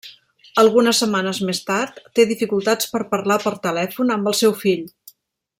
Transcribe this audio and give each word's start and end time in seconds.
Algunes 0.61 1.01
setmanes 1.03 1.41
més 1.49 1.59
tard, 1.67 2.01
té 2.19 2.27
dificultats 2.31 2.91
per 2.97 3.05
parlar 3.15 3.41
per 3.47 3.55
telèfon 3.69 4.17
amb 4.19 4.33
el 4.33 4.39
seu 4.45 4.61
fill. 4.67 4.87